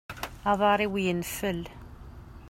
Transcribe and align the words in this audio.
Aḍar-iw 0.51 0.93
yenfel. 1.03 1.61